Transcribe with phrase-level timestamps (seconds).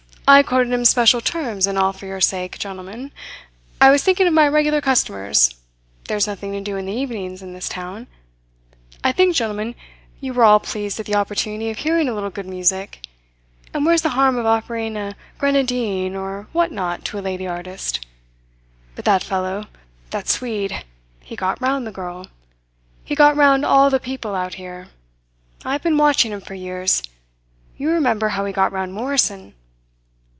[0.27, 3.11] I quoted him special terms and all for your sake, gentlemen.
[3.81, 5.55] I was thinking of my regular customers.
[6.07, 8.07] There's nothing to do in the evenings in this town.
[9.03, 9.75] I think, gentlemen,
[10.21, 13.03] you were all pleased at the opportunity of hearing a little good music;
[13.73, 18.07] and where's the harm of offering a grenadine, or what not, to a lady artist?
[18.95, 19.65] But that fellow
[20.11, 20.85] that Swede
[21.19, 22.27] he got round the girl.
[23.03, 24.87] He got round all the people out here.
[25.65, 27.03] I've been watching him for years.
[27.75, 29.55] You remember how he got round Morrison."